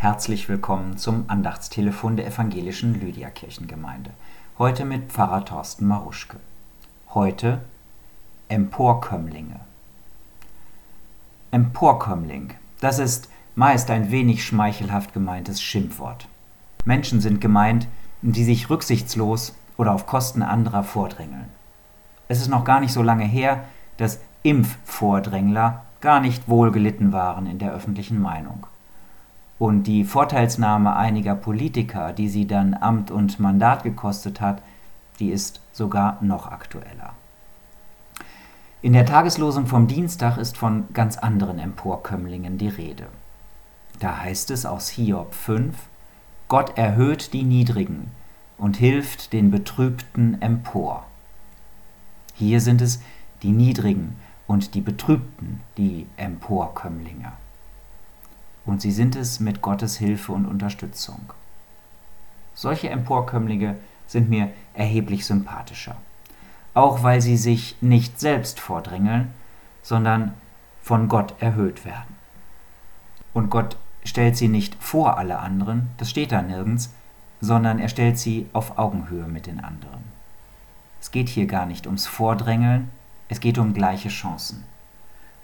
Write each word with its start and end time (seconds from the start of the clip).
Herzlich 0.00 0.48
willkommen 0.48 0.96
zum 0.96 1.24
Andachtstelefon 1.28 2.16
der 2.16 2.26
evangelischen 2.26 2.98
Lydia-Kirchengemeinde. 2.98 4.12
Heute 4.56 4.86
mit 4.86 5.12
Pfarrer 5.12 5.44
Thorsten 5.44 5.86
Maruschke. 5.86 6.38
Heute 7.10 7.60
Emporkömmlinge. 8.48 9.60
Emporkömmling, 11.50 12.54
das 12.80 12.98
ist 12.98 13.28
meist 13.54 13.90
ein 13.90 14.10
wenig 14.10 14.42
schmeichelhaft 14.42 15.12
gemeintes 15.12 15.60
Schimpfwort. 15.60 16.28
Menschen 16.86 17.20
sind 17.20 17.42
gemeint, 17.42 17.86
die 18.22 18.44
sich 18.44 18.70
rücksichtslos 18.70 19.54
oder 19.76 19.92
auf 19.92 20.06
Kosten 20.06 20.42
anderer 20.42 20.82
vordrängeln. 20.82 21.50
Es 22.26 22.40
ist 22.40 22.48
noch 22.48 22.64
gar 22.64 22.80
nicht 22.80 22.94
so 22.94 23.02
lange 23.02 23.26
her, 23.26 23.64
dass 23.98 24.22
Impfvordrängler 24.44 25.84
gar 26.00 26.20
nicht 26.20 26.48
wohlgelitten 26.48 27.12
waren 27.12 27.46
in 27.46 27.58
der 27.58 27.74
öffentlichen 27.74 28.18
Meinung. 28.18 28.66
Und 29.60 29.82
die 29.82 30.04
Vorteilsnahme 30.04 30.96
einiger 30.96 31.34
Politiker, 31.34 32.14
die 32.14 32.30
sie 32.30 32.46
dann 32.46 32.72
Amt 32.72 33.10
und 33.10 33.38
Mandat 33.38 33.82
gekostet 33.82 34.40
hat, 34.40 34.62
die 35.18 35.28
ist 35.28 35.60
sogar 35.70 36.16
noch 36.22 36.46
aktueller. 36.46 37.12
In 38.80 38.94
der 38.94 39.04
Tageslosung 39.04 39.66
vom 39.66 39.86
Dienstag 39.86 40.38
ist 40.38 40.56
von 40.56 40.86
ganz 40.94 41.18
anderen 41.18 41.58
Emporkömmlingen 41.58 42.56
die 42.56 42.68
Rede. 42.68 43.08
Da 43.98 44.20
heißt 44.20 44.50
es 44.50 44.64
aus 44.64 44.88
Hiob 44.88 45.34
5, 45.34 45.76
Gott 46.48 46.78
erhöht 46.78 47.34
die 47.34 47.42
Niedrigen 47.42 48.12
und 48.56 48.78
hilft 48.78 49.34
den 49.34 49.50
Betrübten 49.50 50.40
empor. 50.40 51.04
Hier 52.32 52.62
sind 52.62 52.80
es 52.80 53.02
die 53.42 53.52
Niedrigen 53.52 54.16
und 54.46 54.74
die 54.74 54.80
Betrübten, 54.80 55.60
die 55.76 56.06
Emporkömmlinge 56.16 57.32
und 58.70 58.80
sie 58.80 58.92
sind 58.92 59.16
es 59.16 59.40
mit 59.40 59.62
Gottes 59.62 59.96
Hilfe 59.96 60.30
und 60.30 60.46
Unterstützung. 60.46 61.32
Solche 62.54 62.88
Emporkömmlinge 62.88 63.76
sind 64.06 64.30
mir 64.30 64.52
erheblich 64.74 65.26
sympathischer, 65.26 65.96
auch 66.72 67.02
weil 67.02 67.20
sie 67.20 67.36
sich 67.36 67.76
nicht 67.80 68.20
selbst 68.20 68.60
vordrängeln, 68.60 69.34
sondern 69.82 70.34
von 70.82 71.08
Gott 71.08 71.34
erhöht 71.40 71.84
werden. 71.84 72.14
Und 73.34 73.50
Gott 73.50 73.76
stellt 74.04 74.36
sie 74.36 74.48
nicht 74.48 74.76
vor 74.76 75.18
alle 75.18 75.40
anderen, 75.40 75.90
das 75.96 76.08
steht 76.08 76.30
da 76.30 76.40
nirgends, 76.40 76.94
sondern 77.40 77.80
er 77.80 77.88
stellt 77.88 78.18
sie 78.18 78.46
auf 78.52 78.78
Augenhöhe 78.78 79.26
mit 79.26 79.46
den 79.46 79.58
anderen. 79.58 80.04
Es 81.00 81.10
geht 81.10 81.28
hier 81.28 81.46
gar 81.46 81.66
nicht 81.66 81.86
ums 81.86 82.06
Vordrängeln, 82.06 82.88
es 83.28 83.40
geht 83.40 83.58
um 83.58 83.74
gleiche 83.74 84.10
Chancen. 84.10 84.62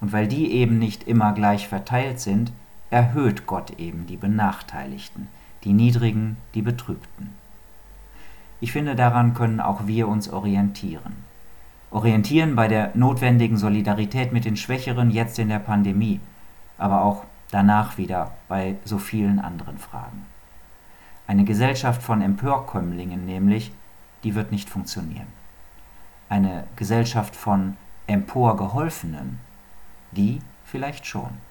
Und 0.00 0.12
weil 0.12 0.28
die 0.28 0.52
eben 0.52 0.78
nicht 0.78 1.08
immer 1.08 1.32
gleich 1.32 1.66
verteilt 1.66 2.20
sind, 2.20 2.52
erhöht 2.96 3.44
Gott 3.46 3.78
eben 3.78 4.06
die 4.06 4.16
Benachteiligten, 4.16 5.28
die 5.64 5.74
Niedrigen, 5.74 6.38
die 6.54 6.62
Betrübten. 6.62 7.34
Ich 8.58 8.72
finde, 8.72 8.94
daran 8.96 9.34
können 9.34 9.60
auch 9.60 9.86
wir 9.86 10.08
uns 10.08 10.30
orientieren. 10.30 11.14
Orientieren 11.90 12.56
bei 12.56 12.68
der 12.68 12.92
notwendigen 12.94 13.58
Solidarität 13.58 14.32
mit 14.32 14.46
den 14.46 14.56
Schwächeren 14.56 15.10
jetzt 15.10 15.38
in 15.38 15.50
der 15.50 15.58
Pandemie, 15.58 16.20
aber 16.78 17.02
auch 17.02 17.24
danach 17.50 17.98
wieder 17.98 18.32
bei 18.48 18.76
so 18.86 18.96
vielen 18.96 19.40
anderen 19.40 19.76
Fragen. 19.76 20.24
Eine 21.26 21.44
Gesellschaft 21.44 22.02
von 22.02 22.22
Empörkömmlingen 22.22 23.26
nämlich, 23.26 23.72
die 24.24 24.34
wird 24.34 24.52
nicht 24.52 24.70
funktionieren. 24.70 25.28
Eine 26.30 26.64
Gesellschaft 26.76 27.36
von 27.36 27.76
Emporgeholfenen, 28.06 29.38
die 30.12 30.38
vielleicht 30.64 31.04
schon. 31.04 31.44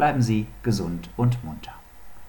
Bleiben 0.00 0.22
Sie 0.22 0.46
gesund 0.62 1.10
und 1.18 1.44
munter. 1.44 1.74